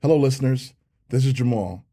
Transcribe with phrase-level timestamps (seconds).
[0.00, 0.74] Hello, listeners.
[1.08, 1.84] This is Jamal.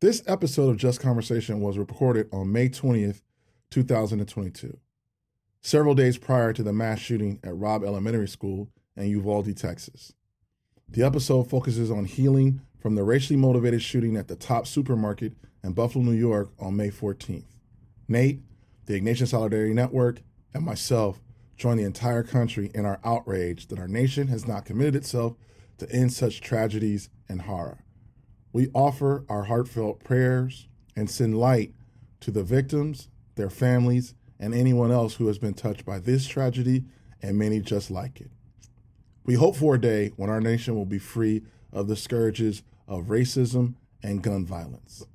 [0.00, 3.22] This episode of Just Conversation was recorded on May 20th,
[3.70, 4.76] 2022,
[5.60, 10.14] several days prior to the mass shooting at Robb Elementary School in Uvalde, Texas.
[10.88, 15.74] The episode focuses on healing from the racially motivated shooting at the Tops supermarket in
[15.74, 17.44] Buffalo, New York on May 14th.
[18.08, 18.40] Nate,
[18.86, 21.20] the Ignatian Solidarity Network, and myself
[21.56, 25.36] join the entire country in our outrage that our nation has not committed itself
[25.78, 27.84] to end such tragedies and horror.
[28.52, 31.72] We offer our heartfelt prayers and send light
[32.20, 36.84] to the victims, their families, and anyone else who has been touched by this tragedy
[37.22, 38.30] and many just like it.
[39.24, 43.06] We hope for a day when our nation will be free of the scourges of
[43.06, 45.06] racism and gun violence.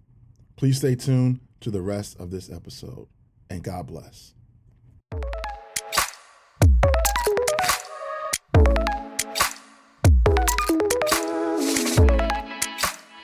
[0.55, 3.07] Please stay tuned to the rest of this episode,
[3.49, 4.33] and God bless.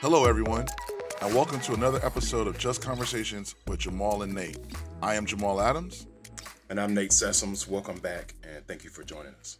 [0.08, 0.68] Hello, everyone,
[1.20, 4.60] and welcome to another episode of Just Conversations with Jamal and Nate.
[5.02, 6.06] I am Jamal Adams.
[6.70, 7.66] And I'm Nate Sessoms.
[7.66, 9.58] Welcome back, and thank you for joining us.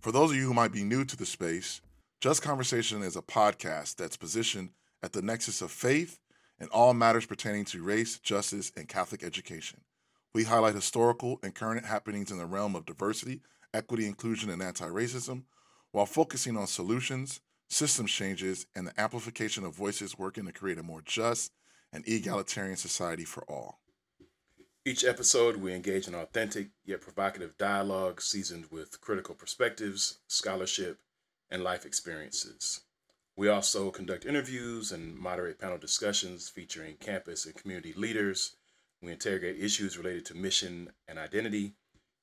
[0.00, 1.82] For those of you who might be new to the space,
[2.22, 4.70] Just Conversation is a podcast that's positioned
[5.02, 6.18] at the nexus of faith
[6.58, 9.82] and all matters pertaining to race, justice, and Catholic education.
[10.32, 13.42] We highlight historical and current happenings in the realm of diversity,
[13.74, 15.42] equity, inclusion, and anti racism
[15.92, 20.82] while focusing on solutions, systems changes, and the amplification of voices working to create a
[20.82, 21.52] more just
[21.92, 23.80] and egalitarian society for all.
[24.84, 30.98] Each episode, we engage in authentic yet provocative dialogue seasoned with critical perspectives, scholarship,
[31.50, 32.80] and life experiences.
[33.36, 38.56] We also conduct interviews and moderate panel discussions featuring campus and community leaders.
[39.00, 41.72] We interrogate issues related to mission and identity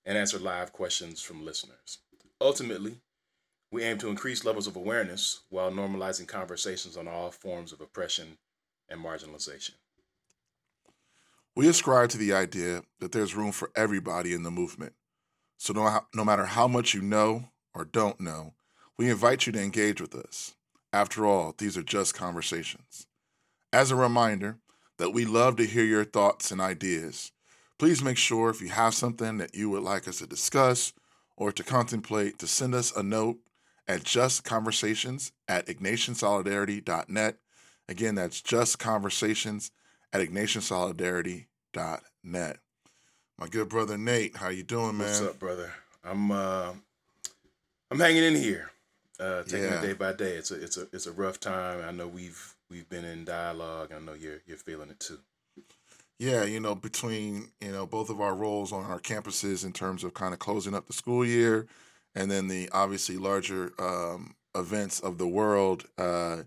[0.06, 2.00] and answer live questions from listeners.
[2.39, 3.02] Ultimately,
[3.72, 8.38] we aim to increase levels of awareness while normalizing conversations on all forms of oppression
[8.90, 9.72] and marginalization.
[11.56, 14.94] We ascribe to the idea that there's room for everybody in the movement.
[15.58, 18.54] So, no, no matter how much you know or don't know,
[18.98, 20.54] we invite you to engage with us.
[20.94, 23.08] After all, these are just conversations.
[23.72, 24.58] As a reminder
[24.98, 27.31] that we love to hear your thoughts and ideas,
[27.80, 30.94] please make sure if you have something that you would like us to discuss
[31.38, 33.38] or to contemplate, to send us a note
[33.88, 37.38] at justconversations at ignatiansolidarity.net.
[37.90, 39.72] Again, that's justconversations
[40.14, 42.58] at ignatiansolidarity.net.
[43.38, 45.08] My good brother Nate, how you doing, man?
[45.08, 45.72] What's up, brother?
[46.03, 46.74] I'm uh,
[47.90, 48.69] I'm hanging in here,
[49.19, 49.80] uh, taking Yeah.
[49.80, 50.34] it day by day.
[50.34, 51.84] It's a it's a it's a rough time.
[51.84, 53.92] I know we've we've been in dialogue.
[53.96, 55.19] I know you're you're feeling it too.
[56.19, 60.03] Yeah, you know, between, you know, both of our roles on our campuses in terms
[60.03, 61.66] of kind of closing up the school year
[62.16, 66.44] and then the obviously larger um, events of the world, uh,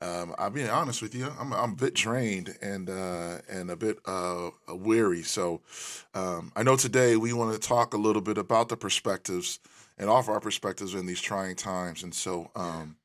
[0.00, 3.76] um, I'll be honest with you, I'm, I'm a bit drained and uh, and a
[3.76, 5.22] bit uh, weary.
[5.22, 5.62] So
[6.14, 9.58] um, I know today we want to talk a little bit about the perspectives
[9.98, 12.02] and offer our perspectives in these trying times.
[12.02, 12.96] And so um,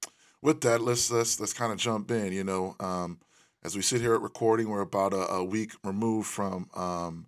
[0.41, 2.33] with that, let's let's let's kind of jump in.
[2.33, 3.19] You know, um,
[3.63, 7.27] as we sit here at recording, we're about a, a week removed from um,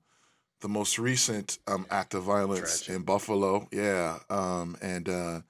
[0.64, 2.96] the most recent um, act of violence Tragic.
[2.96, 3.68] in Buffalo.
[3.72, 5.42] Yeah, um, and uh,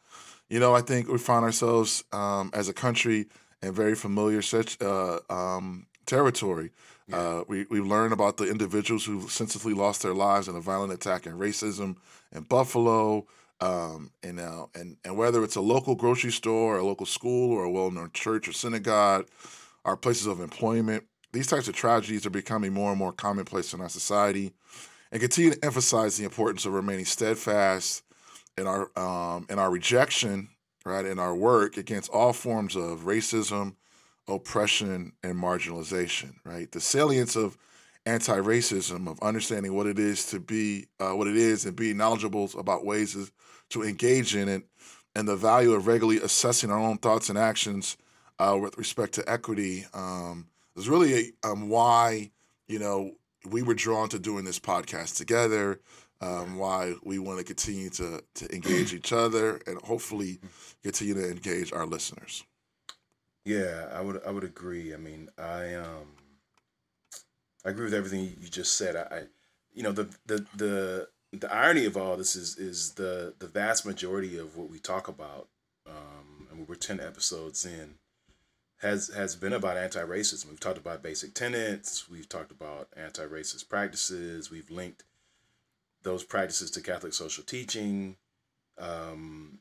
[0.50, 3.28] you know, I think we find ourselves um, as a country
[3.62, 6.72] in very familiar such uh, um, territory.
[7.12, 10.92] Uh, we we learned about the individuals who senselessly lost their lives in a violent
[10.92, 11.96] attack and racism
[12.34, 13.26] in Buffalo.
[13.62, 17.54] Um, and, uh, and and whether it's a local grocery store, or a local school,
[17.54, 19.28] or a well-known church or synagogue,
[19.86, 21.04] our places of employment,
[21.34, 24.54] these types of tragedies are becoming more and more commonplace in our society,
[25.14, 28.04] and continue to emphasize the importance of remaining steadfast
[28.58, 30.50] in our um, in our rejection,
[30.86, 33.76] right, in our work against all forms of racism,
[34.28, 36.34] oppression, and marginalization.
[36.44, 37.58] Right, the salience of
[38.08, 42.50] anti-racism, of understanding what it is to be uh, what it is, and being knowledgeable
[42.58, 43.32] about ways
[43.70, 44.64] to engage in it,
[45.16, 47.98] and the value of regularly assessing our own thoughts and actions
[48.40, 52.32] uh, with respect to equity um, is really um, why
[52.68, 53.12] you know
[53.50, 55.80] we were drawn to doing this podcast together.
[56.22, 60.40] Um, why we want to continue to to engage each other and hopefully
[60.82, 62.44] continue to engage our listeners.
[63.46, 64.94] Yeah, I would I would agree.
[64.94, 66.16] I mean, I um
[67.66, 68.96] I agree with everything you just said.
[68.96, 69.24] I, I
[69.74, 73.86] you know the the the the irony of all this is is the the vast
[73.86, 75.50] majority of what we talk about
[75.88, 77.96] um and we're 10 episodes in
[78.84, 80.50] has has been about anti-racism.
[80.50, 85.04] We've talked about basic tenets, we've talked about anti-racist practices, we've linked
[86.04, 88.18] those practices to Catholic social teaching.
[88.78, 89.60] Um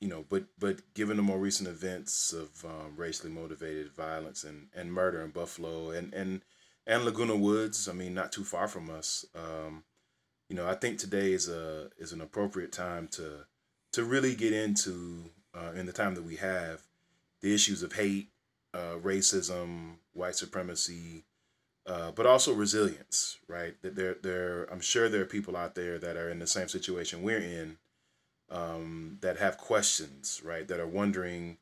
[0.00, 4.68] you know, but but given the more recent events of um, racially motivated violence and,
[4.74, 6.40] and murder in Buffalo and and
[6.86, 9.26] and Laguna Woods, I mean, not too far from us.
[9.34, 9.84] Um,
[10.48, 13.44] you know, I think today is a is an appropriate time to
[13.92, 16.80] to really get into uh, in the time that we have
[17.42, 18.29] the issues of hate,
[18.74, 21.24] uh, racism, white supremacy,
[21.86, 23.38] uh, but also resilience.
[23.48, 23.80] Right?
[23.82, 26.68] That there there I'm sure there are people out there that are in the same
[26.68, 27.78] situation we're in
[28.50, 30.66] um, that have questions, right?
[30.66, 31.58] That are wondering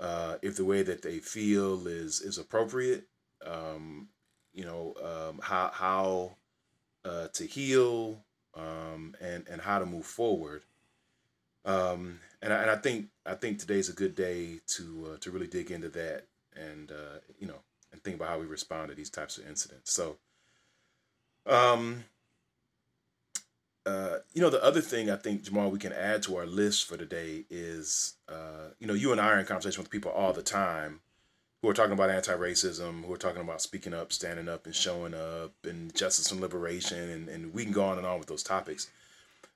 [0.00, 3.04] uh, if the way that they feel is is appropriate.
[3.44, 4.08] Um,
[4.52, 6.36] you know, um, how how
[7.04, 8.24] uh, to heal
[8.54, 10.62] um, and and how to move forward.
[11.64, 15.30] Um, and I, and I think I think today's a good day to uh, to
[15.32, 17.58] really dig into that and uh, you know
[17.92, 19.92] and think about how we respond to these types of incidents.
[19.92, 20.16] So,
[21.44, 22.04] um,
[23.84, 26.86] uh, you know, the other thing I think Jamal we can add to our list
[26.86, 30.32] for today is, uh, you know, you and I are in conversation with people all
[30.32, 31.00] the time
[31.62, 35.14] who are talking about anti-racism, who are talking about speaking up, standing up, and showing
[35.14, 38.44] up, and justice and liberation, and, and we can go on and on with those
[38.44, 38.88] topics.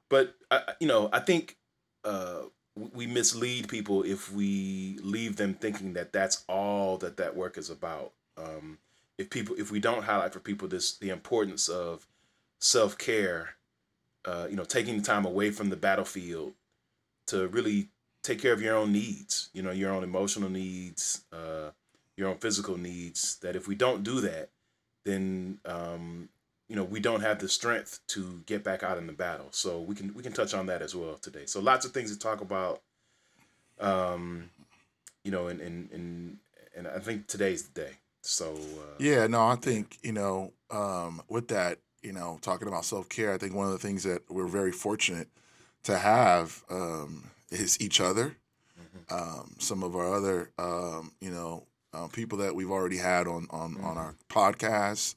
[0.09, 1.57] But I, you know, I think
[2.05, 2.43] uh,
[2.77, 7.71] we mislead people if we leave them thinking that that's all that that work is
[7.71, 8.13] about.
[8.37, 8.79] Um,
[9.19, 12.07] if people, if we don't highlight for people this the importance of
[12.59, 13.57] self care
[14.25, 16.53] uh, you know, taking the time away from the battlefield
[17.27, 17.89] to really
[18.23, 21.71] take care of your own needs, you know, your own emotional needs, uh,
[22.17, 23.37] your own physical needs.
[23.37, 24.51] That if we don't do that,
[25.05, 26.29] then um,
[26.71, 29.49] you know we don't have the strength to get back out in the battle.
[29.51, 31.45] So we can we can touch on that as well today.
[31.45, 32.81] So lots of things to talk about.
[33.79, 34.51] Um,
[35.25, 36.39] you know, and and and
[36.77, 37.93] and I think today's the day.
[38.23, 42.85] So uh, yeah, no, I think you know um, with that you know, talking about
[42.85, 45.29] self care, I think one of the things that we're very fortunate
[45.85, 48.37] to have um, is each other.
[48.81, 49.15] Mm-hmm.
[49.15, 53.47] Um, some of our other, um, you know, uh, people that we've already had on
[53.51, 53.85] on, mm-hmm.
[53.85, 55.15] on our podcast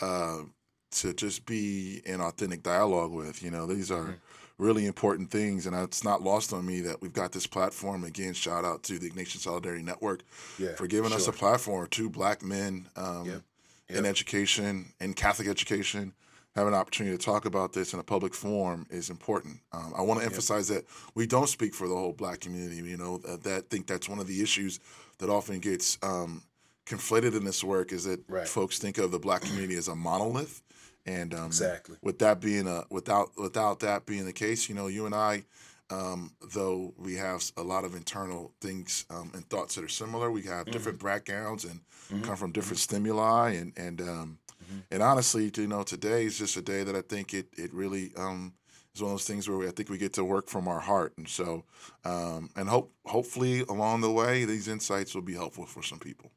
[0.00, 0.44] uh,
[0.92, 3.42] to just be in authentic dialogue with.
[3.42, 4.16] You know, these are.
[4.58, 8.04] Really important things, and it's not lost on me that we've got this platform.
[8.04, 10.20] Again, shout out to the Ignatian Solidarity Network
[10.58, 11.16] yeah, for giving sure.
[11.16, 11.86] us a platform.
[11.86, 13.42] Two black men um, yep
[13.90, 13.98] yep.
[13.98, 16.12] in education, in Catholic education,
[16.54, 19.60] have an opportunity to talk about this in a public forum is important.
[19.72, 20.80] Um, I want to emphasize yep.
[20.80, 22.76] that we don't speak for the whole black community.
[22.76, 24.80] You know, that, that think that's one of the issues
[25.18, 26.42] that often gets um,
[26.86, 28.48] conflated in this work is that right.
[28.48, 30.62] folks think of the black community as a monolith.
[31.06, 34.86] And um, exactly with that being a without without that being the case, you know,
[34.86, 35.44] you and I,
[35.90, 40.30] um, though we have a lot of internal things um, and thoughts that are similar,
[40.30, 40.72] we have mm-hmm.
[40.72, 42.22] different backgrounds and mm-hmm.
[42.22, 42.96] come from different mm-hmm.
[42.96, 44.78] stimuli and and um, mm-hmm.
[44.90, 48.12] and honestly, you know, today is just a day that I think it it really
[48.16, 48.52] um,
[48.94, 50.80] is one of those things where we, I think we get to work from our
[50.80, 51.64] heart, and so
[52.04, 56.30] um, and hope hopefully along the way these insights will be helpful for some people.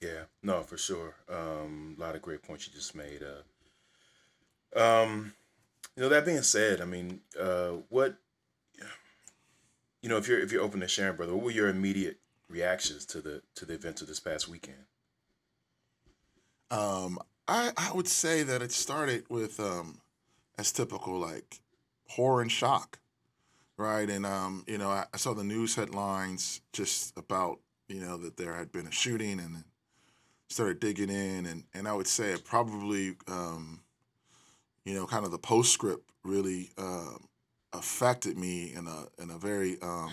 [0.00, 1.14] Yeah, no, for sure.
[1.30, 3.22] Um, a lot of great points you just made.
[3.22, 3.42] Uh,
[4.76, 5.34] um,
[5.96, 8.16] you know, that being said, I mean, uh, what
[10.04, 12.18] you know, if you're if you're open to sharing, brother, what were your immediate
[12.50, 14.84] reactions to the to the events of this past weekend?
[16.70, 17.18] Um,
[17.48, 20.02] I I would say that it started with um,
[20.58, 21.60] as typical like
[22.10, 22.98] horror and shock,
[23.78, 24.10] right?
[24.10, 28.36] And um, you know, I, I saw the news headlines just about you know that
[28.36, 29.64] there had been a shooting, and
[30.50, 33.80] started digging in, and and I would say it probably um,
[34.84, 37.26] you know, kind of the postscript really um,
[37.72, 40.12] affected me in a in a very um,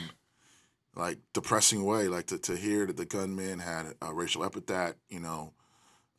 [0.95, 2.07] like depressing way.
[2.07, 5.53] Like to, to hear that the gunman had a racial epithet, you know,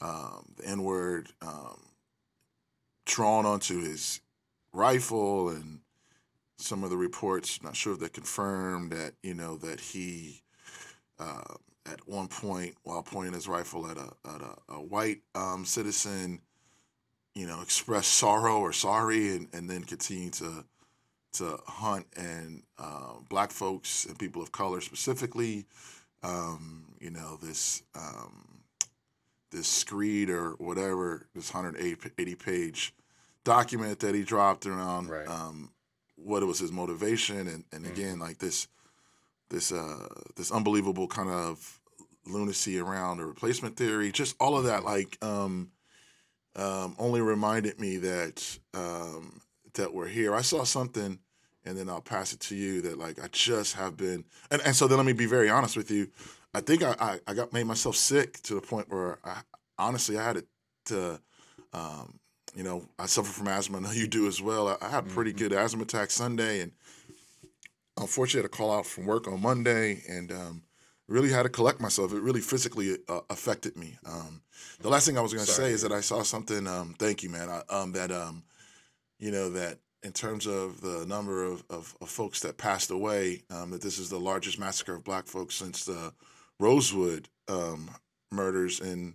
[0.01, 1.81] um, the N word um,
[3.07, 4.21] drawn onto his
[4.73, 5.81] rifle, and
[6.59, 10.43] some of the reports, not sure if they confirmed that you know that he.
[11.19, 11.55] Uh,
[11.85, 15.23] at one point, while pointing his rifle at a at a, a white
[15.65, 16.41] citizen,
[17.35, 20.65] you know, express sorrow or sorry, and, and then continue to
[21.35, 25.65] to hunt and uh, black folks and people of color specifically.
[26.23, 28.61] Um, you know, this um,
[29.51, 32.95] this screed or whatever, this 180 page
[33.45, 35.27] document that he dropped around right.
[35.27, 35.71] um,
[36.17, 37.93] what it was his motivation, and, and mm-hmm.
[37.93, 38.69] again, like this
[39.51, 41.81] this uh, this unbelievable kind of
[42.27, 45.71] lunacy around the replacement theory, just all of that, like um,
[46.57, 49.41] um, only reminded me that um,
[49.75, 50.35] that we're here.
[50.35, 51.19] I saw something,
[51.65, 52.83] and then I'll pass it to you.
[52.83, 55.77] That like I just have been, and, and so then let me be very honest
[55.77, 56.09] with you.
[56.55, 59.41] I think I, I, I, got made myself sick to the point where I
[59.79, 60.47] honestly I had it
[60.87, 61.19] to,
[61.73, 62.19] um,
[62.55, 63.79] you know, I suffer from asthma.
[63.79, 64.69] I know you do as well.
[64.69, 65.39] I, I had a pretty mm-hmm.
[65.49, 66.73] good asthma attack Sunday, and
[67.97, 70.63] unfortunately had to call out from work on Monday and um,
[71.13, 72.13] really had to collect myself.
[72.13, 73.99] It really physically uh, affected me.
[74.05, 74.43] Um,
[74.81, 76.67] the last thing I was going to say is that I saw something.
[76.67, 77.49] Um, thank you, man.
[77.49, 78.45] I, um, that um,
[79.19, 83.43] you know that in terms of the number of, of, of folks that passed away,
[83.51, 86.13] um, that this is the largest massacre of Black folks since the
[86.59, 87.91] Rosewood um,
[88.31, 89.15] murders in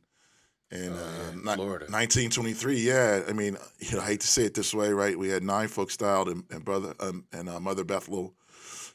[0.71, 1.85] in Oh, yeah, uh, in ni- Florida.
[1.85, 2.79] 1923.
[2.79, 5.17] Yeah, I mean, you know, I hate to say it this way, right?
[5.17, 8.33] We had nine folks died in, in brother um, and uh, Mother Bethel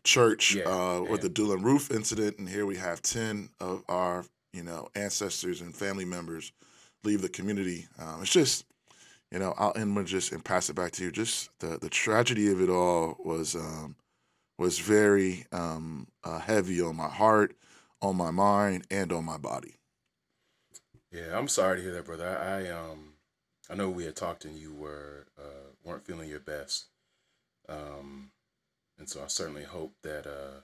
[0.04, 4.24] Church Yeah, uh, with the Dylann Roof incident, and here we have ten of our
[4.52, 6.52] you know ancestors and family members
[7.04, 7.86] leave the community.
[7.98, 8.64] Um, it's just
[9.30, 11.12] you know I'll end with just and pass it back to you.
[11.12, 13.96] Just the the tragedy of it all was um,
[14.58, 17.56] was very um, uh, heavy on my heart,
[18.00, 19.76] on my mind, and on my body.
[21.12, 22.26] Yeah, I'm sorry to hear that, brother.
[22.26, 23.14] I, I um,
[23.70, 26.86] I know we had talked and you were uh, weren't feeling your best,
[27.68, 28.31] um,
[29.02, 30.60] and so I certainly hope that uh,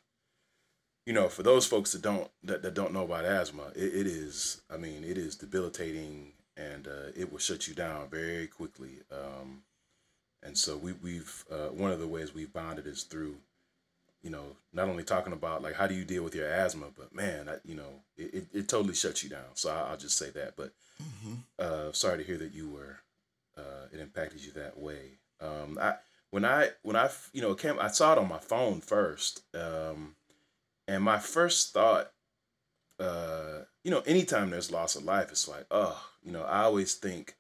[1.05, 4.07] you know, for those folks that don't that, that don't know about asthma, it, it
[4.07, 4.61] is.
[4.73, 9.01] I mean, it is debilitating, and uh, it will shut you down very quickly.
[9.11, 9.63] Um,
[10.41, 13.39] and so we we've uh, one of the ways we've bonded is through
[14.23, 17.13] you know, not only talking about like how do you deal with your asthma, but
[17.13, 19.51] man, I, you know, it, it, it totally shuts you down.
[19.55, 20.55] So I, I'll just say that.
[20.57, 20.73] But
[21.59, 23.01] uh, sorry to hear that you were
[23.57, 25.19] uh, it impacted you that way.
[25.41, 25.95] Um, I
[26.31, 30.17] when I when I you know came I saw it on my phone first, um,
[30.87, 32.13] and my first thought,
[32.99, 36.95] uh, you know, anytime there's loss of life, it's like, oh, you know, I always
[36.95, 37.37] think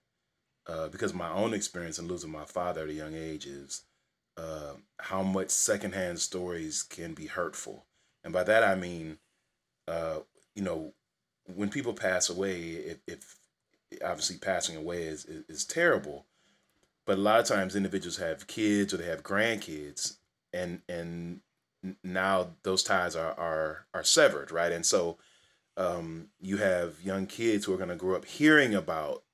[0.66, 3.82] uh, because my own experience in losing my father at a young age is
[4.36, 7.86] uh, how much secondhand stories can be hurtful.
[8.22, 9.18] And by that I mean,
[9.88, 10.18] uh,
[10.54, 10.92] you know,
[11.54, 13.36] when people pass away, if, if
[14.04, 16.26] obviously passing away is, is, is terrible,
[17.08, 20.18] but a lot of times individuals have kids or they have grandkids,
[20.52, 21.40] and and
[22.04, 24.70] now those ties are are are severed, right?
[24.70, 25.16] And so
[25.78, 29.24] um, you have young kids who are going to grow up hearing about,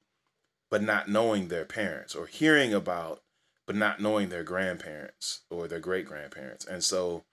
[0.70, 3.24] but not knowing their parents, or hearing about,
[3.66, 7.24] but not knowing their grandparents or their great grandparents, and so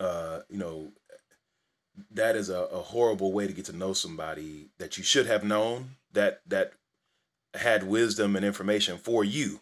[0.00, 0.90] uh, you know
[2.10, 5.44] that is a, a horrible way to get to know somebody that you should have
[5.44, 6.72] known that that
[7.54, 9.60] had wisdom and information for you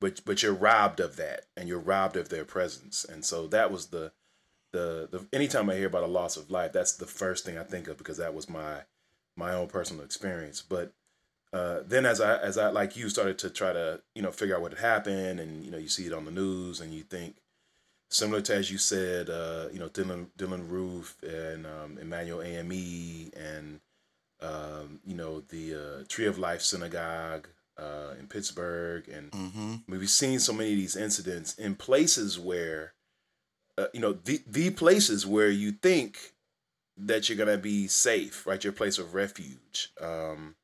[0.00, 3.04] but but you're robbed of that and you're robbed of their presence.
[3.04, 4.12] And so that was the
[4.72, 7.64] the the anytime i hear about a loss of life that's the first thing i
[7.64, 8.82] think of because that was my
[9.36, 10.62] my own personal experience.
[10.62, 10.92] But
[11.52, 14.56] uh, then as i as i like you started to try to you know figure
[14.56, 17.02] out what had happened and you know you see it on the news and you
[17.02, 17.36] think
[18.08, 23.30] similar to as you said, uh, you know, Dylan Dylan Roof and um, Emanuel AME
[23.36, 23.80] and
[24.42, 29.74] um, you know the uh, Tree of Life Synagogue uh, in Pittsburgh, and Mm-hmm.
[29.88, 32.92] we've seen so many of these incidents in places where,
[33.78, 36.32] uh, you know, the the places where you think
[36.96, 38.62] that you're gonna be safe, right?
[38.62, 40.56] Your place of refuge, um,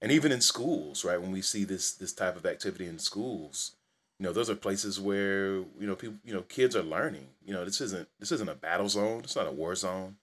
[0.00, 1.20] and even in schools, right?
[1.20, 3.72] When we see this this type of activity in schools,
[4.18, 7.28] you know, those are places where you know people, you know, kids are learning.
[7.44, 9.20] You know, this isn't this isn't a battle zone.
[9.24, 10.16] It's not a war zone.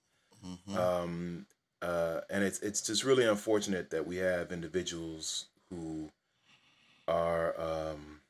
[0.44, 0.76] Mm-hmm.
[0.76, 1.46] Um,
[1.82, 6.10] uh, and it's it's just really unfortunate that we have individuals who
[7.08, 8.20] are um,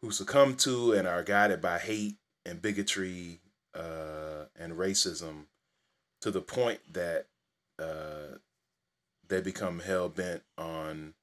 [0.00, 3.40] who succumb to and are guided by hate and bigotry
[3.74, 5.46] uh, and racism
[6.20, 7.26] to the point that
[7.78, 8.36] uh,
[9.28, 11.14] they become hell bent on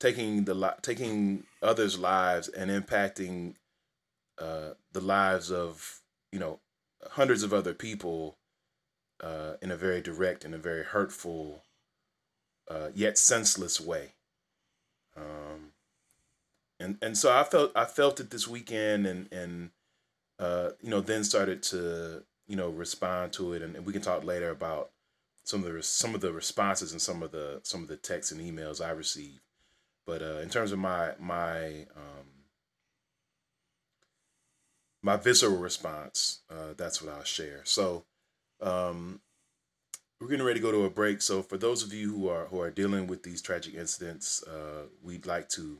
[0.00, 3.54] taking the li- taking others' lives and impacting
[4.40, 6.00] uh, the lives of
[6.32, 6.58] you know
[7.12, 8.36] hundreds of other people
[9.22, 11.62] uh, in a very direct and a very hurtful
[12.68, 14.12] uh, yet senseless way.
[15.16, 15.72] Um,
[16.80, 19.70] and and so I felt I felt it this weekend and and
[20.38, 24.02] uh, you know then started to you know respond to it and, and we can
[24.02, 24.90] talk later about
[25.44, 28.32] some of the some of the responses and some of the some of the texts
[28.32, 29.40] and emails I received.
[30.06, 32.26] But uh, in terms of my my um,
[35.02, 37.60] my visceral response, uh, that's what I'll share.
[37.64, 38.04] So
[38.62, 39.20] um,
[40.20, 41.20] we're getting ready to go to a break.
[41.20, 44.86] So for those of you who are who are dealing with these tragic incidents, uh,
[45.02, 45.78] we'd like to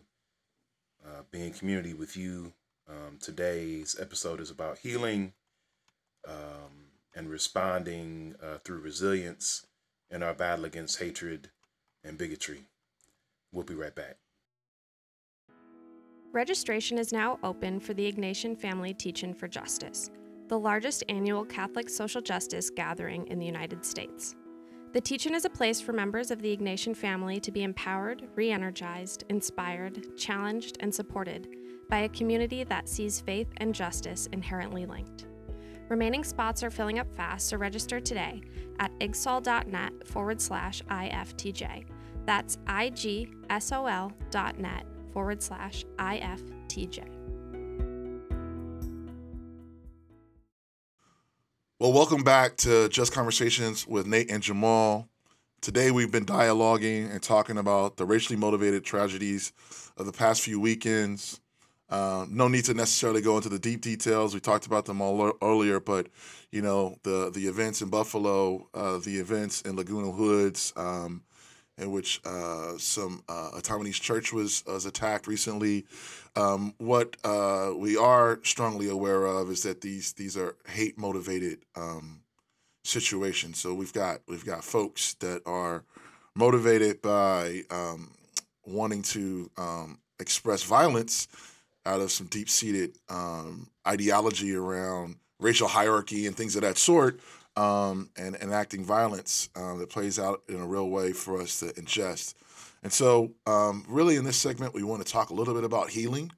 [1.05, 2.53] uh, be in community with you.
[2.89, 5.33] Um, today's episode is about healing
[6.27, 9.67] um, and responding uh, through resilience
[10.11, 11.51] in our battle against hatred
[12.05, 12.65] and bigotry.
[13.53, 14.17] We'll be right back.
[16.33, 20.11] Registration is now open for the Ignatian Family Teach-In for Justice,
[20.53, 24.35] the largest annual Catholic social justice gathering in the United States.
[24.93, 28.51] The Teach-In is a place for members of the Ignatian family to be empowered, re
[28.51, 31.49] energized, inspired, challenged, and supported
[31.89, 35.25] by a community that sees faith and justice inherently linked.
[35.89, 38.43] Remaining spots are filling up fast, so register today
[38.79, 41.87] at igsol.net forward slash IFTJ.
[42.27, 47.12] That's I-G-S-O-L dot net forward slash IFTJ.
[51.83, 55.09] Well, welcome back to Just Conversations with Nate and Jamal.
[55.61, 59.53] Today we've been dialoguing and talking about the racially motivated tragedies
[59.97, 61.41] of the past few weekends.
[61.91, 64.33] Uh, no need to necessarily go into the deep details.
[64.33, 66.07] We talked about them all earlier, but
[66.53, 71.25] you know the the events in Buffalo, uh, the events in Laguna Woods, um,
[71.83, 75.85] in which uh, some uh, Taiwanese church was was attacked recently.
[76.37, 81.59] Um, what uh, we are strongly aware of is that these these are hate motivated
[81.77, 82.23] um,
[82.85, 83.59] situations.
[83.59, 85.85] So we've got we've got folks that are
[86.35, 88.13] motivated by um,
[88.65, 91.29] wanting to um, express violence
[91.85, 97.21] out of some deep seated um, ideology around racial hierarchy and things of that sort
[97.57, 101.67] um, and enacting violence um, that plays out in a real way for us to
[101.67, 102.35] ingest.
[102.83, 105.91] And so, um, really, in this segment, we want to talk a little bit about
[105.91, 106.33] healing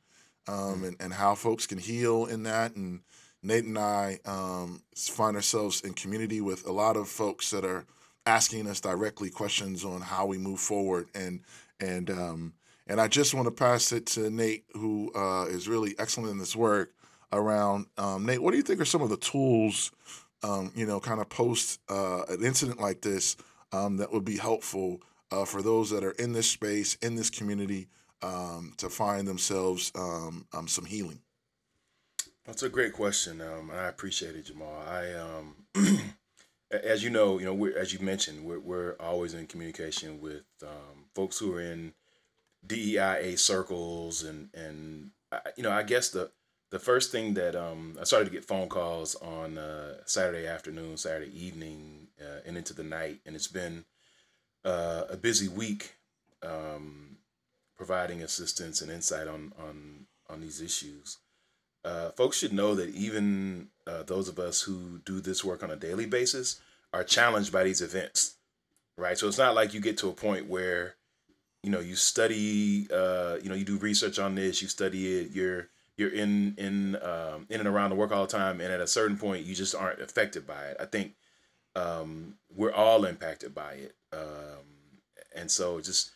[0.47, 0.85] um, mm-hmm.
[0.85, 2.77] and, and how folks can heal in that.
[2.77, 3.01] And
[3.43, 7.87] Nate and I um, find ourselves in community with a lot of folks that are
[8.27, 11.09] asking us directly questions on how we move forward.
[11.15, 11.41] And
[11.81, 12.55] and um,
[12.87, 16.39] and I just want to pass it to Nate, who uh, is really excellent in
[16.39, 16.93] this work
[17.33, 18.43] around Nate.
[18.43, 19.91] What do you think are some of the tools
[20.45, 23.37] um, you know, kind of post uh, an incident like this
[23.73, 27.31] um, that would be helpful uh, for those that are in this space, in this
[27.31, 27.89] community,
[28.23, 31.21] um, to find themselves um, um, some healing?
[32.45, 34.85] That's a great question, um, and I appreciate it, Jamal.
[34.87, 35.15] I,
[36.71, 40.43] as you know, you know, as you mentioned, we're, we're always in communication with
[41.15, 41.95] folks who are in
[42.67, 45.11] DEIA circles, and and
[45.57, 46.31] you know, I guess the
[46.75, 50.97] the first thing that um, I started to get phone calls on uh, Saturday afternoon,
[50.97, 53.85] Saturday evening, uh, and into the night, and it's been
[54.65, 55.95] uh, a busy week
[56.43, 57.19] um,
[57.77, 61.19] providing assistance and insight on on on these issues.
[61.85, 65.71] Uh, folks should know that even uh, those of us who do this work on
[65.71, 66.61] a daily basis
[66.93, 68.35] are challenged by these events,
[68.99, 69.17] right?
[69.17, 70.97] So it's not like you get to a point where
[71.63, 75.31] you know you study, uh, you know, you do research on this, you study it,
[75.31, 78.81] you're you're in in um, in and around the work all the time, and at
[78.81, 80.77] a certain point, you just aren't affected by it.
[80.81, 81.15] I think
[81.77, 84.91] um, we're all impacted by it, um,
[85.35, 86.11] and so just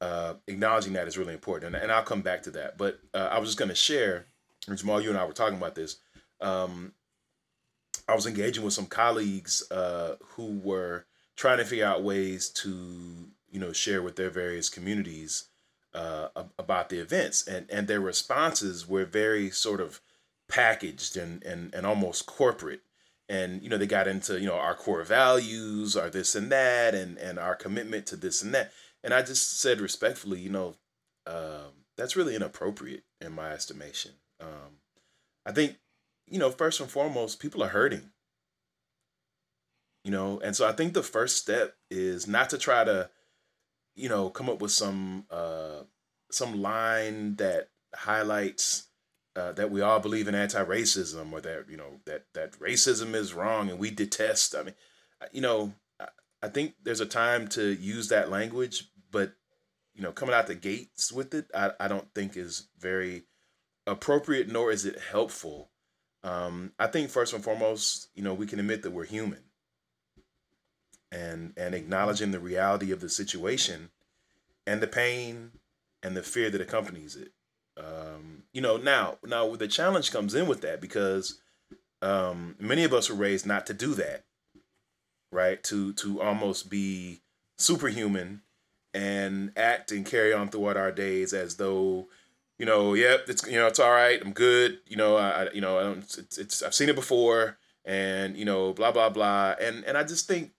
[0.00, 1.74] uh, acknowledging that is really important.
[1.74, 2.76] And, and I'll come back to that.
[2.76, 4.26] But uh, I was just going to share,
[4.74, 5.98] Jamal, you and I were talking about this.
[6.40, 6.92] Um,
[8.08, 11.06] I was engaging with some colleagues uh, who were
[11.36, 15.44] trying to figure out ways to, you know, share with their various communities
[15.94, 16.28] uh,
[16.58, 20.00] about the events, and and their responses were very sort of
[20.48, 22.82] packaged and and and almost corporate.
[23.28, 26.94] And you know they got into you know our core values, our this and that,
[26.94, 28.72] and and our commitment to this and that.
[29.04, 30.76] And I just said respectfully, you know,
[31.26, 34.12] um, that's really inappropriate in my estimation.
[34.40, 34.78] Um,
[35.44, 35.76] I think
[36.26, 38.10] you know first and foremost, people are hurting.
[40.04, 43.08] You know, and so I think the first step is not to try to
[43.94, 45.82] you know, come up with some uh,
[46.30, 48.88] some line that highlights
[49.36, 53.34] uh, that we all believe in anti-racism or that you know that that racism is
[53.34, 54.54] wrong and we detest.
[54.54, 54.74] I mean,
[55.32, 56.08] you know, I,
[56.42, 59.34] I think there's a time to use that language, but
[59.94, 63.24] you know, coming out the gates with it, I, I don't think is very
[63.86, 65.70] appropriate, nor is it helpful.
[66.24, 69.42] Um, I think first and foremost, you know, we can admit that we're human
[71.12, 73.90] and and acknowledging the reality of the situation
[74.66, 75.52] and the pain
[76.02, 77.32] and the fear that accompanies it.
[77.76, 81.38] Um, you know, now now the challenge comes in with that because
[82.00, 84.24] um, many of us were raised not to do that,
[85.30, 85.62] right?
[85.64, 87.20] To to almost be
[87.58, 88.42] superhuman
[88.94, 92.08] and act and carry on throughout our days as though
[92.58, 94.20] you know, yep, it's you know, it's all right.
[94.24, 94.78] I'm good.
[94.86, 98.44] You know, I you know, I don't, it's, it's I've seen it before, and you
[98.44, 99.56] know, blah blah blah.
[99.60, 100.52] And and I just think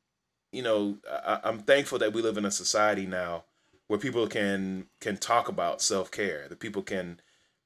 [0.53, 3.45] you know, I, I'm thankful that we live in a society now
[3.87, 6.47] where people can can talk about self care.
[6.47, 7.19] That people can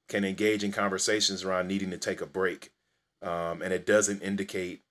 [0.08, 2.72] can engage in conversations around needing to take a break,
[3.22, 4.82] um, and it doesn't indicate.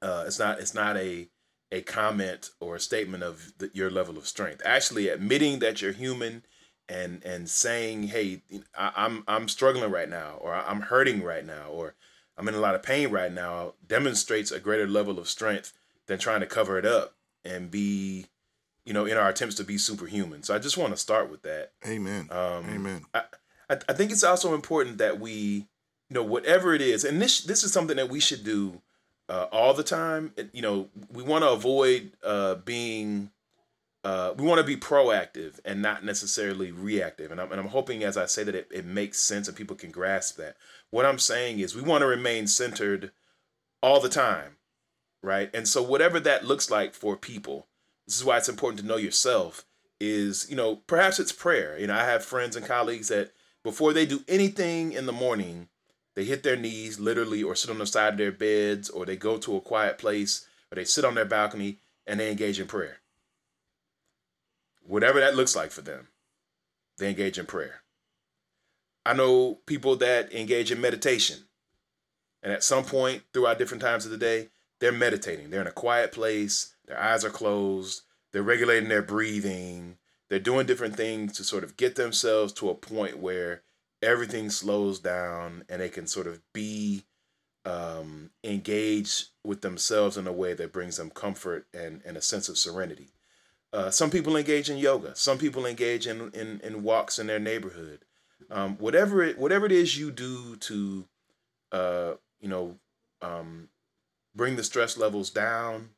[0.00, 0.60] Uh, it's not.
[0.60, 1.28] It's not a
[1.70, 4.62] a comment or a statement of the, your level of strength.
[4.64, 6.44] Actually, admitting that you're human
[6.88, 8.42] and and saying, "Hey,
[8.76, 11.96] I, I'm I'm struggling right now, or I'm hurting right now, or
[12.36, 15.72] I'm in a lot of pain right now," demonstrates a greater level of strength
[16.08, 18.26] than trying to cover it up and be,
[18.84, 20.42] you know, in our attempts to be superhuman.
[20.42, 21.72] So I just want to start with that.
[21.86, 22.28] Amen.
[22.30, 23.04] Um, Amen.
[23.14, 23.22] I,
[23.70, 25.66] I, think it's also important that we,
[26.08, 28.80] you know, whatever it is, and this this is something that we should do
[29.28, 30.32] uh, all the time.
[30.52, 33.30] You know, we want to avoid uh, being,
[34.04, 37.30] uh, we want to be proactive and not necessarily reactive.
[37.30, 39.76] And I'm, and I'm hoping as I say that it, it makes sense and people
[39.76, 40.56] can grasp that.
[40.90, 43.12] What I'm saying is we want to remain centered
[43.82, 44.56] all the time,
[45.22, 45.50] right?
[45.54, 47.66] And so whatever that looks like for people,
[48.06, 49.64] this is why it's important to know yourself.
[50.00, 51.76] Is you know perhaps it's prayer.
[51.76, 53.32] You know I have friends and colleagues that
[53.64, 55.68] before they do anything in the morning,
[56.14, 59.16] they hit their knees literally or sit on the side of their beds or they
[59.16, 62.66] go to a quiet place or they sit on their balcony and they engage in
[62.66, 62.98] prayer.
[64.82, 66.08] Whatever that looks like for them,
[66.98, 67.82] they engage in prayer.
[69.04, 71.38] I know people that engage in meditation.
[72.42, 74.48] And at some point throughout different times of the day,
[74.80, 75.50] they're meditating.
[75.50, 79.96] They're in a quiet place, their eyes are closed, they're regulating their breathing,
[80.28, 83.62] they're doing different things to sort of get themselves to a point where
[84.02, 87.04] everything slows down and they can sort of be
[87.64, 92.48] um, engaged with themselves in a way that brings them comfort and, and a sense
[92.48, 93.08] of serenity.
[93.72, 95.14] Uh, some people engage in yoga.
[95.14, 98.00] Some people engage in, in, in walks in their neighborhood.
[98.50, 101.04] Um, whatever it whatever it is you do to,
[101.72, 102.76] uh, you know,
[103.20, 103.68] um,
[104.38, 105.90] bring the stress levels down,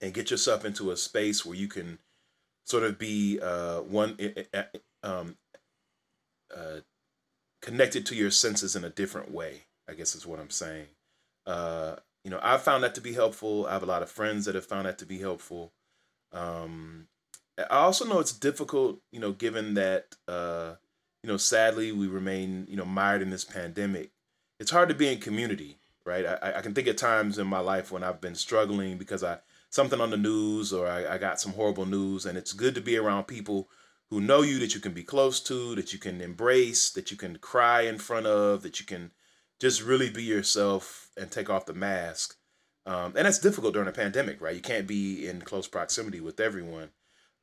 [0.00, 1.98] and get yourself into a space where you can
[2.64, 4.18] sort of be uh, one
[5.02, 5.36] um,
[6.54, 6.80] uh,
[7.62, 9.62] connected to your senses in a different way.
[9.88, 10.86] I guess is what I'm saying.
[11.46, 13.66] Uh, you know, I've found that to be helpful.
[13.66, 15.72] I have a lot of friends that have found that to be helpful.
[16.32, 17.06] Um,
[17.58, 20.74] I also know it's difficult, you know, given that, uh,
[21.22, 24.10] you know, sadly we remain, you know, mired in this pandemic.
[24.60, 26.26] It's hard to be in community, right?
[26.26, 29.38] I, I can think of times in my life when I've been struggling because I
[29.70, 32.80] something on the news or I, I got some horrible news, and it's good to
[32.80, 33.68] be around people
[34.10, 37.16] who know you that you can be close to, that you can embrace, that you
[37.16, 39.12] can cry in front of, that you can
[39.60, 42.36] just really be yourself and take off the mask.
[42.86, 44.54] Um, and that's difficult during a pandemic, right?
[44.54, 46.88] You can't be in close proximity with everyone.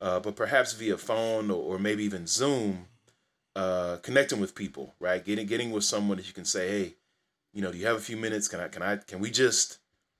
[0.00, 2.86] Uh, but perhaps via phone or, or maybe even Zoom,
[3.54, 5.24] uh, connecting with people, right?
[5.24, 6.94] Getting getting with someone that you can say, hey,
[7.56, 8.48] you know, do you have a few minutes?
[8.48, 9.78] Can I can I can we just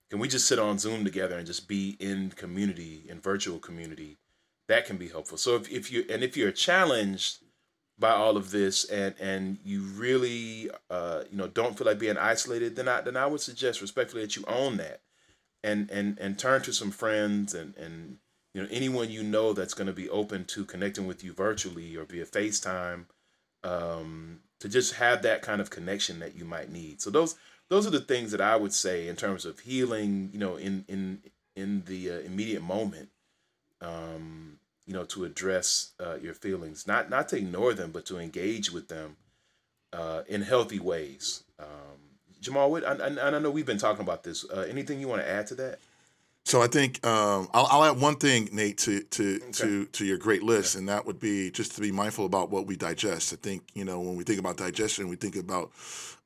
[0.09, 4.17] can we just sit on Zoom together and just be in community, in virtual community?
[4.69, 5.37] That can be helpful.
[5.37, 7.41] So if, if you and if you're challenged
[7.99, 12.17] by all of this and and you really uh, you know don't feel like being
[12.17, 15.03] isolated, then I then I would suggest respectfully that you own that
[15.63, 18.17] and and and turn to some friends and and
[18.55, 21.97] you know anyone you know that's going to be open to connecting with you virtually
[21.99, 23.05] or via FaceTime
[23.63, 27.01] um, to just have that kind of connection that you might need.
[27.01, 27.37] So those
[27.69, 30.31] those are the things that I would say in terms of healing.
[30.33, 31.23] You know, in in
[31.55, 33.11] in the uh, immediate moment.
[33.81, 38.19] Um, you know, to address uh, your feelings, not not to ignore them, but to
[38.19, 39.17] engage with them
[39.93, 41.43] uh, in healthy ways.
[41.59, 41.99] Um,
[42.41, 44.45] Jamal, what, I, I, I know we've been talking about this.
[44.49, 45.81] Uh, anything you want to add to that?
[46.47, 50.17] So I think um, I'll, I'll add one thing, Nate, to to to to your
[50.17, 53.33] great list, and that would be just to be mindful about what we digest.
[53.33, 55.73] I think you know when we think about digestion, we think about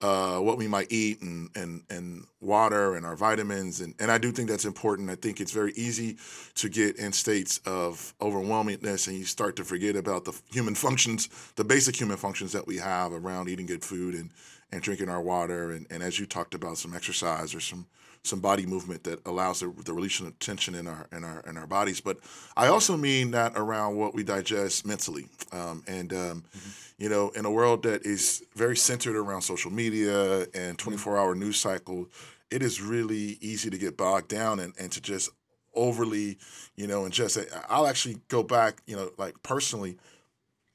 [0.03, 4.19] uh, what we might eat and and and water and our vitamins, and and I
[4.19, 5.09] do think that's important.
[5.09, 6.19] I think it's very easy
[6.57, 11.31] to get in states of overwhelmingness, and you start to forget about the human functions,
[11.57, 14.33] the basic human functions that we have around eating good food and
[14.71, 17.87] and drinking our water, and and as you talked about, some exercise or some
[18.23, 21.57] some body movement that allows the, the release of tension in our in our in
[21.57, 22.01] our bodies.
[22.01, 22.19] But
[22.57, 26.71] I also mean that around what we digest mentally, um, and um, mm-hmm.
[26.99, 31.35] you know, in a world that is very centered around social media and 24 hour
[31.35, 32.09] news cycle,
[32.51, 35.31] it is really easy to get bogged down and, and to just
[35.75, 36.37] overly,
[36.77, 39.97] you know, and just I'll actually go back, you know, like personally.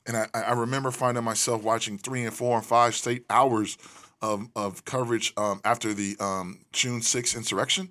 [0.07, 3.77] And I, I remember finding myself watching three and four and five state hours
[4.25, 7.89] of, of coverage um, after the um, June 6th insurrection.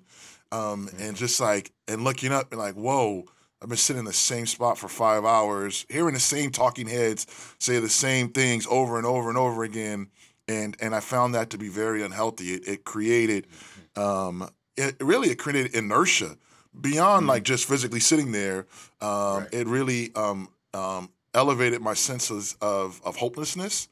[0.51, 1.01] Um, mm-hmm.
[1.01, 3.25] And just like, and looking up and like, whoa,
[3.61, 7.25] I've been sitting in the same spot for five hours, hearing the same talking heads
[7.57, 10.07] say the same things over and over and over again.
[10.47, 12.53] And, and I found that to be very unhealthy.
[12.53, 13.47] It, it created,
[13.95, 14.01] mm-hmm.
[14.01, 16.37] um, it really, it created inertia
[16.79, 17.29] beyond mm-hmm.
[17.29, 18.67] like just physically sitting there.
[19.01, 19.47] Um, right.
[19.53, 23.87] It really um, um, elevated my senses of, of hopelessness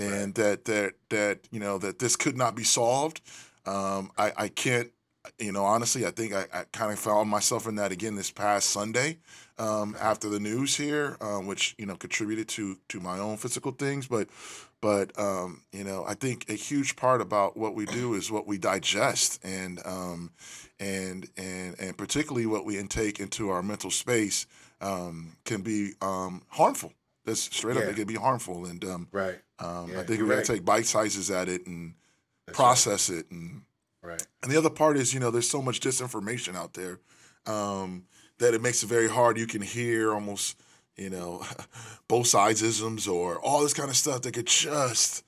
[0.00, 0.34] and right.
[0.34, 3.20] that that that you know that this could not be solved.
[3.66, 4.90] Um, I, I can't,
[5.38, 8.30] you know, honestly, I think I, I kind of found myself in that again this
[8.30, 9.18] past Sunday
[9.58, 13.72] um, after the news here, um, which you know contributed to to my own physical
[13.72, 14.28] things, but
[14.80, 18.46] but um, you know, I think a huge part about what we do is what
[18.46, 20.30] we digest, and um,
[20.78, 24.46] and and and particularly what we intake into our mental space,
[24.80, 26.92] um, can be um, harmful.
[27.26, 27.90] That's straight up, Yeah.
[27.90, 28.64] it can be harmful.
[28.64, 29.38] And um, Right.
[29.60, 31.94] Um, Yeah, I think you're we gotta take bite sizes at it and
[32.46, 33.30] That's process it.
[33.30, 33.62] And
[34.02, 34.12] Right.
[34.12, 34.26] right.
[34.42, 37.00] and the other part is, you know, there's so much disinformation out there
[37.46, 38.04] um,
[38.38, 39.36] that it makes it very hard.
[39.38, 40.58] You can hear almost,
[40.96, 41.44] you know,
[42.08, 45.22] both sides isms or all this kind of stuff that could just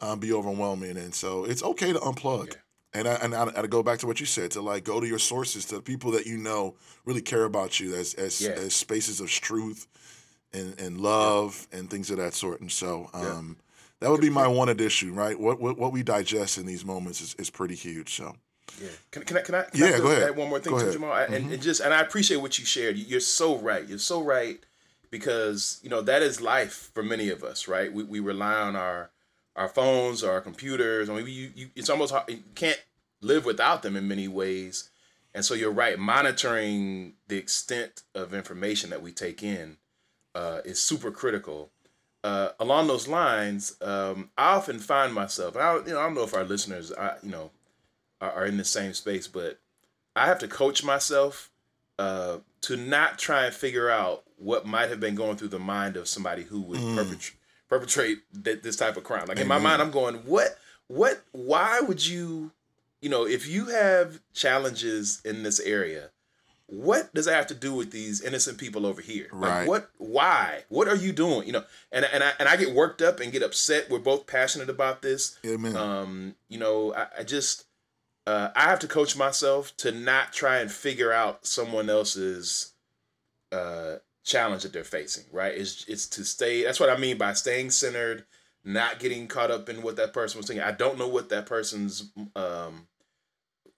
[0.00, 0.96] um, be overwhelming.
[0.96, 2.48] And so it's okay to unplug.
[2.48, 2.54] Yeah.
[2.94, 5.06] And I, and I, I go back to what you said to like go to
[5.06, 8.50] your sources, to the people that you know really care about you as as, Yeah.
[8.50, 9.86] as spaces of truth
[10.52, 12.60] and, and love and things of that sort.
[12.62, 13.58] And so um,
[14.00, 15.38] that would be my one addition, right?
[15.38, 18.14] What, what what we digest in these moments is, is pretty huge.
[18.14, 18.34] So
[18.80, 18.88] Yeah.
[19.10, 20.22] Can, can I can I, can Yeah, I go ahead.
[20.30, 20.94] add one more thing Go to ahead.
[20.98, 21.02] Mm-hmm.
[21.04, 21.34] Jamal?
[21.36, 22.96] And, and just and I appreciate what you shared.
[22.96, 23.86] You- You're so right.
[23.88, 24.60] You're so right
[25.10, 27.92] because you know that is life for many of us, right?
[27.92, 29.10] We, we rely on our
[29.56, 31.08] our phones or our computers.
[31.10, 32.80] I mean, you, you it's almost hard, you can't
[33.20, 34.90] live without them in many ways.
[35.34, 35.98] And so you're right.
[35.98, 39.76] Monitoring the extent of information that we take in
[40.34, 41.70] uh, is super critical.
[42.28, 45.56] Uh, along those lines, um, I often find myself.
[45.56, 47.50] I don't, you know I don't know if our listeners, I, you know,
[48.20, 49.58] are, are in the same space, but
[50.14, 51.50] I have to coach myself
[51.98, 55.96] uh, to not try and figure out what might have been going through the mind
[55.96, 57.36] of somebody who would perpetrate
[57.66, 59.24] perpetrate th- this type of crime.
[59.26, 62.50] Like in my mind, I'm going, what, what, why would you,
[63.00, 66.10] you know, if you have challenges in this area,
[66.70, 69.28] what does that have to do with these innocent people over here?
[69.32, 69.68] Like, Right.
[69.68, 69.90] what?
[69.96, 70.64] Why?
[70.68, 71.46] What are you doing?
[71.46, 73.88] You know, and and I and I get worked up and get upset.
[73.88, 75.38] We're both passionate about this.
[75.46, 75.74] amen.
[75.76, 77.64] Um, you know, I, I just
[78.26, 82.74] uh, I have to coach myself to not try and figure out someone else's
[83.50, 85.24] uh, challenge that they're facing.
[85.32, 85.54] Right?
[85.56, 86.64] It's it's to stay.
[86.64, 88.26] That's what I mean by staying centered,
[88.62, 90.62] not getting caught up in what that person was thinking.
[90.64, 92.88] I don't know what that person's um,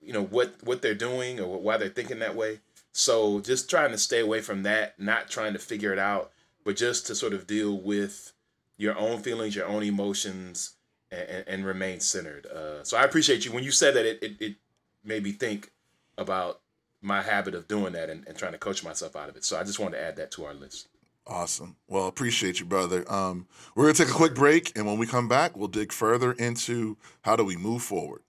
[0.00, 2.58] you know what what they're doing or why they're thinking that way.
[2.92, 6.32] So just trying to stay away from that, not trying to figure it out,
[6.64, 8.32] but just to sort of deal with
[8.76, 10.74] your own feelings, your own emotions,
[11.10, 12.46] and, and, remain centered.
[12.46, 14.06] Uh, so I appreciate you when you said that.
[14.06, 14.56] It, it it
[15.04, 15.72] made me think
[16.16, 16.60] about
[17.02, 19.44] my habit of doing that and, and trying to coach myself out of it.
[19.44, 20.88] So I just wanted to add that to our list.
[21.26, 21.76] Awesome.
[21.88, 23.10] Well, appreciate you, brother.
[23.12, 26.32] Um, we're gonna take a quick break, and when we come back, we'll dig further
[26.32, 28.22] into how do we move forward.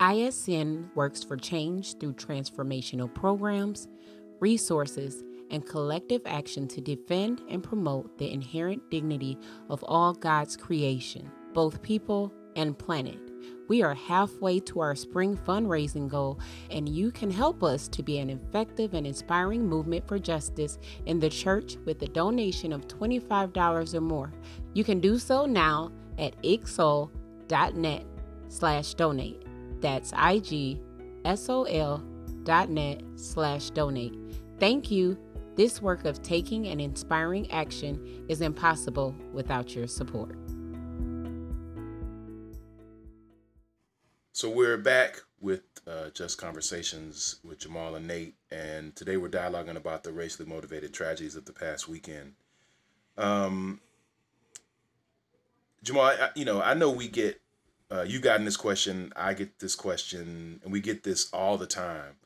[0.00, 3.86] ISN works for change through transformational programs,
[4.40, 9.36] resources, and collective action to defend and promote the inherent dignity
[9.68, 13.18] of all God's creation, both people and planet.
[13.68, 18.18] We are halfway to our spring fundraising goal, and you can help us to be
[18.18, 23.94] an effective and inspiring movement for justice in the church with a donation of $25
[23.94, 24.32] or more.
[24.72, 28.06] You can do so now at igsol.net
[28.48, 29.49] slash donate.
[29.80, 32.04] That's I-G-S-O-L
[32.44, 34.14] dot net slash donate.
[34.58, 35.18] Thank you.
[35.56, 40.36] This work of taking and inspiring action is impossible without your support.
[44.32, 49.76] So we're back with uh, Just Conversations with Jamal and Nate, and today we're dialoguing
[49.76, 52.34] about the racially motivated tragedies of the past weekend.
[53.18, 53.80] Um,
[55.82, 57.40] Jamal, I, you know, I know we get
[57.90, 61.66] uh, you gotten this question, I get this question, and we get this all the
[61.66, 62.16] time.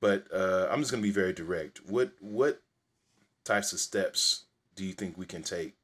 [0.00, 1.80] But uh, I'm just gonna be very direct.
[1.86, 2.62] What what
[3.44, 5.74] types of steps do you think we can take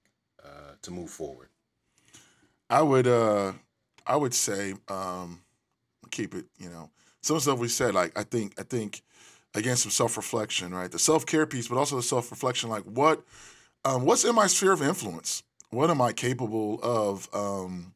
[0.45, 1.49] uh, to move forward?
[2.71, 3.53] I would uh
[4.07, 5.43] I would say um
[6.11, 6.91] keep it, you know.
[7.23, 9.03] Some stuff we said, like I think I think
[9.55, 10.91] again some self reflection, right?
[10.91, 13.23] The self care piece, but also the self reflection, like what
[13.85, 15.43] um what's in my sphere of influence?
[15.71, 17.94] What am I capable of um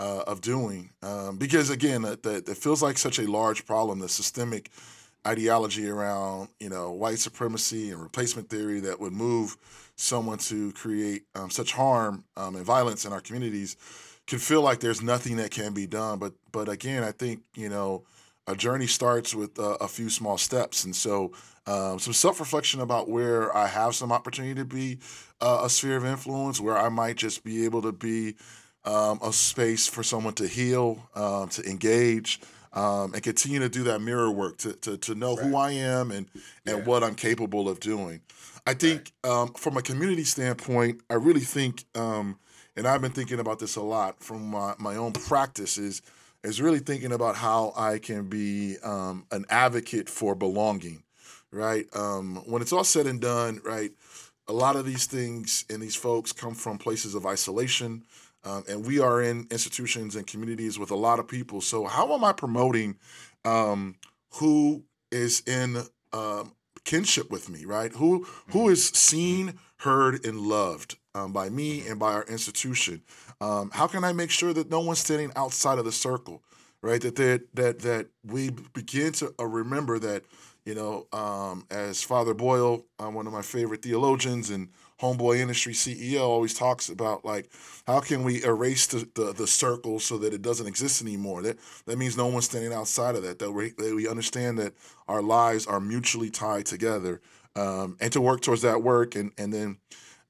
[0.00, 0.90] uh, of doing?
[1.02, 4.70] Um, because again, that, that feels like such a large problem, the systemic
[5.26, 9.58] ideology around you know white supremacy and replacement theory that would move
[9.96, 13.76] someone to create um, such harm um, and violence in our communities
[14.26, 16.18] can feel like there's nothing that can be done.
[16.18, 18.04] But but again, I think you know
[18.46, 21.32] a journey starts with a few small steps, and so
[21.66, 24.98] um, some self reflection about where I have some opportunity to be
[25.40, 28.36] uh, a sphere of influence, where I might just be able to be
[28.84, 32.40] um, a space for someone to heal, um, to engage.
[32.72, 36.12] Um, and continue to do that mirror work to to, to know who I am
[36.12, 36.28] and
[36.64, 36.84] and Yeah.
[36.84, 38.20] what I'm capable of doing.
[38.64, 42.38] I think um, from a community standpoint, I really think, um,
[42.76, 46.00] and I've been thinking about this a lot from my, my own practices,
[46.44, 51.02] is really thinking about how I can be um, an advocate for belonging,
[51.50, 51.86] right?
[51.92, 53.90] Um, when it's all said and done, right,
[54.46, 58.04] a lot of these things and these folks come from places of isolation.
[58.44, 61.60] Um, and we are in institutions and communities with a lot of people.
[61.60, 62.96] So, how am I promoting
[63.44, 63.96] um,
[64.34, 66.52] who is in um,
[66.84, 67.92] kinship with me, right?
[67.92, 73.02] Who who is seen, heard, and loved um, by me and by our institution?
[73.40, 76.42] Um, how can I make sure that no one's standing outside of the circle,
[76.82, 77.00] right?
[77.00, 80.24] That that that that we begin to uh, remember that
[80.64, 84.68] you know, um, as Father Boyle, uh, one of my favorite theologians and
[85.00, 87.50] homeboy industry CEO, always talks about like
[87.86, 91.42] how can we erase the, the, the circle so that it doesn't exist anymore.
[91.42, 93.38] That that means no one's standing outside of that.
[93.38, 94.74] That we, that we understand that
[95.08, 97.22] our lives are mutually tied together,
[97.56, 99.14] um, and to work towards that work.
[99.14, 99.78] And and then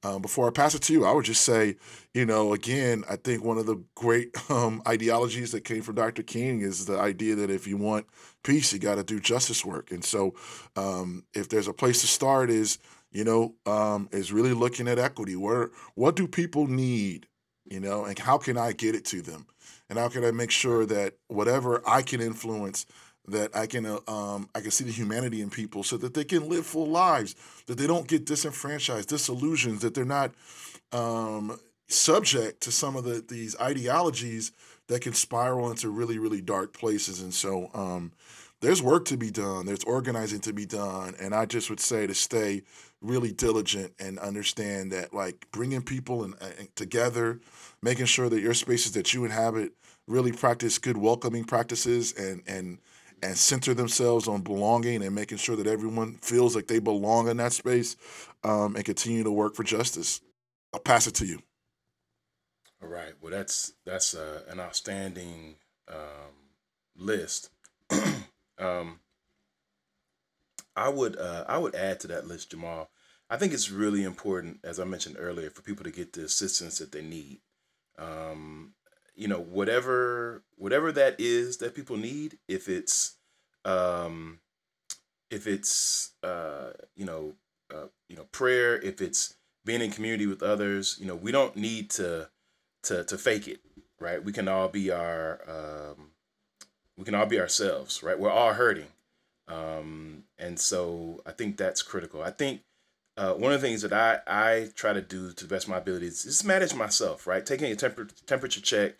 [0.03, 1.75] um, before I pass it to you, I would just say,
[2.13, 6.23] you know, again, I think one of the great um, ideologies that came from Dr.
[6.23, 8.07] King is the idea that if you want
[8.43, 9.91] peace, you got to do justice work.
[9.91, 10.33] And so,
[10.75, 12.79] um, if there's a place to start, is
[13.11, 15.35] you know, um, is really looking at equity.
[15.35, 17.27] Where what do people need,
[17.65, 19.47] you know, and how can I get it to them,
[19.89, 22.85] and how can I make sure that whatever I can influence
[23.27, 26.23] that I can uh, um, I can see the humanity in people so that they
[26.23, 27.35] can live full lives,
[27.67, 30.31] that they don't get disenfranchised, disillusioned, that they're not
[30.91, 34.51] um, subject to some of the these ideologies
[34.87, 37.21] that can spiral into really really dark places.
[37.21, 38.11] And so um,
[38.59, 42.07] there's work to be done, there's organizing to be done, and I just would say
[42.07, 42.63] to stay
[43.01, 47.39] really diligent and understand that like bringing people and, and together,
[47.81, 49.73] making sure that your spaces that you inhabit
[50.07, 52.79] really practice good welcoming practices and and
[53.23, 57.37] and center themselves on belonging and making sure that everyone feels like they belong in
[57.37, 57.95] that space
[58.43, 60.21] um, and continue to work for justice.
[60.73, 61.41] I'll pass it to you.
[62.81, 63.13] All right.
[63.21, 65.55] Well, that's that's uh, an outstanding
[65.87, 66.33] um,
[66.95, 67.51] list.
[68.57, 68.99] um,
[70.75, 72.89] I would uh, I would add to that list, Jamal.
[73.29, 76.79] I think it's really important, as I mentioned earlier, for people to get the assistance
[76.79, 77.39] that they need.
[77.97, 78.73] Um,
[79.21, 83.17] you know whatever whatever that is that people need if it's
[83.65, 84.39] um
[85.29, 87.33] if it's uh you know
[87.71, 91.55] uh, you know prayer if it's being in community with others you know we don't
[91.55, 92.29] need to
[92.81, 93.59] to to fake it
[93.99, 94.23] right?
[94.23, 96.07] We can all be our um
[96.97, 98.19] we can all be ourselves right?
[98.19, 98.87] We're all hurting.
[99.47, 102.23] Um and so i think that's critical.
[102.23, 102.61] I think
[103.17, 105.69] uh, one of the things that I, I try to do to the best of
[105.69, 107.45] my ability is just manage myself, right?
[107.45, 108.95] Taking a temper, temperature check,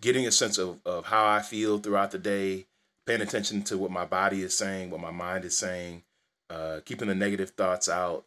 [0.00, 2.66] getting a sense of, of how I feel throughout the day,
[3.06, 6.02] paying attention to what my body is saying, what my mind is saying,
[6.50, 8.24] uh, keeping the negative thoughts out,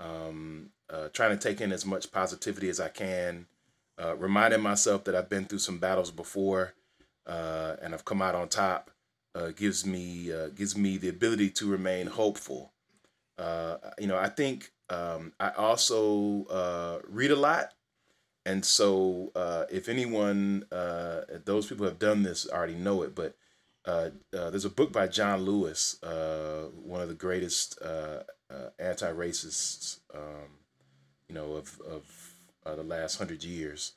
[0.00, 3.46] um, uh, trying to take in as much positivity as I can,
[4.02, 6.74] uh, reminding myself that I've been through some battles before
[7.26, 8.90] uh, and I've come out on top.
[9.34, 12.72] Uh, gives me uh, gives me the ability to remain hopeful
[13.98, 17.72] you know, I think um, I also read a lot.
[18.46, 23.36] And so, uh, if anyone, uh, those people have done this already know it, but
[23.84, 27.78] uh, uh, there's a book by John Lewis, one of the greatest
[28.78, 30.60] anti-racists, um,
[31.28, 33.92] you know, of of the last hundred years.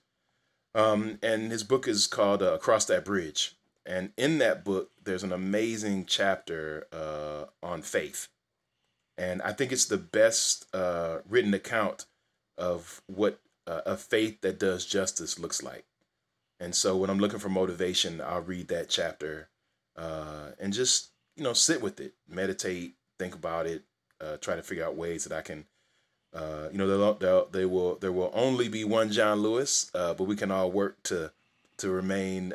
[0.76, 3.56] Um, and his book is called Across That Bridge.
[3.86, 6.88] And in that book, there's an amazing chapter
[7.64, 8.28] on faith
[9.20, 12.06] and I think it's the best uh, written account
[12.58, 15.86] of what uh, a faith that does justice looks like.
[16.60, 19.50] And so when I'm looking for motivation, I'll read that chapter
[19.96, 23.84] uh, and just you know sit with it, meditate, think about it,
[24.20, 25.66] uh, try to figure out ways that I can.
[26.34, 27.96] Uh, you know, they'll, they'll, they will.
[27.96, 31.32] There will only be one John Lewis, uh, but we can all work to
[31.78, 32.54] to remain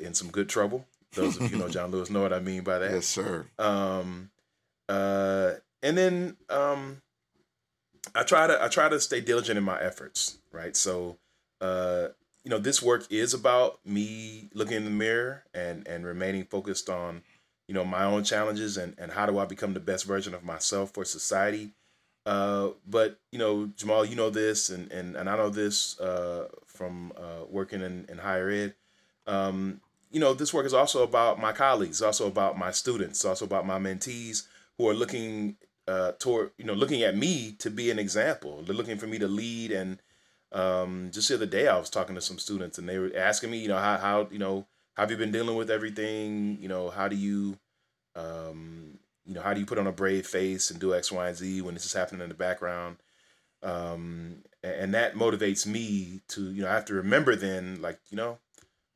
[0.00, 0.86] in some good trouble.
[1.12, 2.90] Those of you know John Lewis know what I mean by that.
[2.90, 3.46] Yes, sir.
[3.58, 4.30] Um,
[4.88, 5.52] uh,
[5.82, 7.02] and then um,
[8.14, 10.76] I try to I try to stay diligent in my efforts, right?
[10.76, 11.18] So,
[11.60, 12.08] uh,
[12.44, 16.90] you know, this work is about me looking in the mirror and and remaining focused
[16.90, 17.22] on,
[17.68, 20.44] you know, my own challenges and and how do I become the best version of
[20.44, 21.70] myself for society.
[22.24, 26.48] Uh, but you know, Jamal, you know this, and and and I know this uh,
[26.66, 28.74] from uh, working in in higher ed.
[29.26, 33.44] Um, you know, this work is also about my colleagues, also about my students, also
[33.46, 34.46] about my mentees
[34.76, 35.56] who are looking
[35.88, 38.62] uh, toward you know looking at me to be an example.
[38.62, 39.72] They're looking for me to lead.
[39.72, 40.00] And
[40.52, 43.50] um, just the other day, I was talking to some students, and they were asking
[43.50, 46.58] me, you know, how how you know how have you been dealing with everything?
[46.60, 47.58] You know, how do you
[48.14, 51.28] um, you know how do you put on a brave face and do X, Y,
[51.28, 52.96] and Z when this is happening in the background?
[53.62, 58.16] Um, and that motivates me to you know I have to remember then like you
[58.16, 58.38] know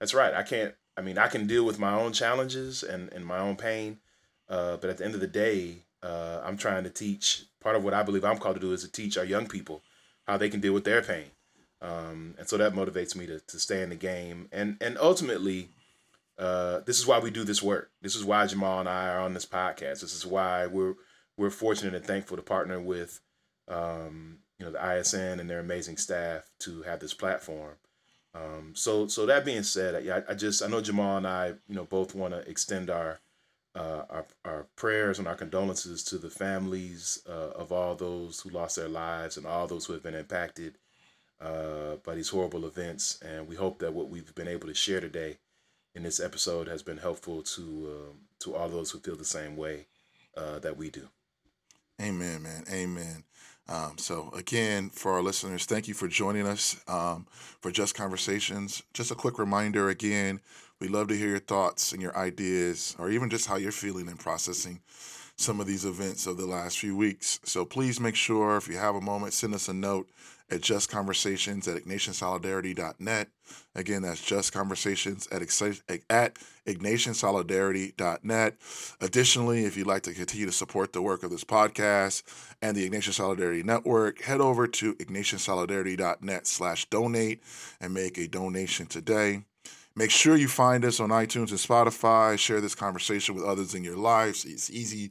[0.01, 3.25] that's right I can't I mean I can deal with my own challenges and, and
[3.25, 3.99] my own pain
[4.49, 7.45] uh, but at the end of the day, uh, I'm trying to teach.
[7.61, 9.83] Part of what I believe I'm called to do is to teach our young people
[10.27, 11.27] how they can deal with their pain.
[11.83, 14.49] Um, and so that motivates me to, to stay in the game.
[14.53, 15.71] And and ultimately,
[16.39, 17.91] uh, this is why we do this work.
[18.03, 20.01] This is why Jamal and I are on this podcast.
[20.01, 20.95] This is why we're
[21.37, 23.21] we're fortunate and thankful to partner with
[23.69, 27.75] um, you know the ISN and their amazing staff to have this platform.
[28.35, 31.75] Um, so so that being said, I, I just I know Jamal and I you
[31.75, 33.19] know both want to extend our,
[33.77, 38.51] uh, our our prayers and our condolences to the families uh, of all those who
[38.51, 40.79] lost their lives and all those who have been impacted
[41.41, 43.21] uh, by these horrible events.
[43.21, 45.39] And we hope that what we've been able to share today
[45.95, 49.57] in this episode has been helpful to um, to all those who feel the same
[49.57, 49.87] way
[50.37, 51.09] uh, that we do.
[52.01, 52.65] Amen, man.
[52.71, 53.25] Amen.
[53.69, 57.27] Um, so again, for our listeners, thank you for joining us um,
[57.61, 58.83] for Just Conversations.
[58.95, 60.41] Just a quick reminder again,
[60.81, 64.09] we love to hear your thoughts and your ideas, or even just how you're feeling
[64.09, 64.81] and processing
[65.37, 67.41] some of these events of the last few weeks.
[67.45, 70.09] So please make sure, if you have a moment, send us a note
[70.51, 73.29] at justconversations at ignatiansolidarity.net.
[73.75, 75.43] Again, that's justconversations at,
[76.11, 78.57] at ignatiansolidarity.net.
[79.01, 82.23] Additionally, if you'd like to continue to support the work of this podcast
[82.63, 87.43] and the Ignatian Solidarity Network, head over to ignatiansolidarity.net slash donate
[87.81, 89.43] and make a donation today.
[89.99, 92.39] Make sure you find us on iTunes and Spotify.
[92.39, 94.45] Share this conversation with others in your lives.
[94.45, 95.11] It's easy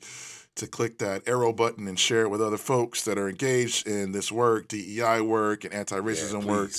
[0.56, 4.12] to click that arrow button and share it with other folks that are engaged in
[4.14, 6.72] this work, DEI work, and anti racism yeah, work.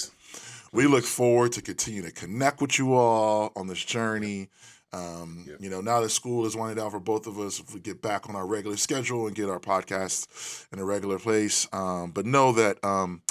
[0.72, 4.48] We look forward to continue to connect with you all on this journey.
[4.92, 5.58] Um, yep.
[5.60, 8.00] You know, now that school is winding down for both of us, if we get
[8.00, 11.68] back on our regular schedule and get our podcast in a regular place.
[11.72, 13.22] Um, but know that um,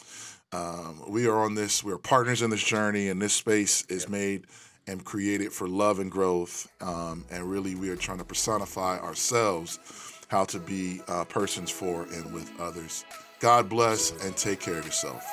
[0.52, 4.12] um we are on this, we're partners in this journey, and this space is yep.
[4.12, 4.46] made
[4.88, 6.72] and created for love and growth.
[6.82, 9.80] Um, and really, we are trying to personify ourselves
[10.28, 13.06] how to be uh, persons for and with others.
[13.40, 15.24] God bless and take care of yourself.